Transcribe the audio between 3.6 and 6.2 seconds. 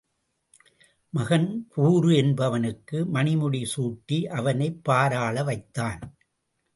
சூட்டி அவனைப் பார் ஆள வைத்தான்.